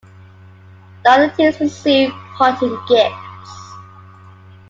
The 1.03 1.11
other 1.11 1.29
teams 1.29 1.59
received 1.59 2.13
parting 2.35 2.75
gifts. 2.87 3.73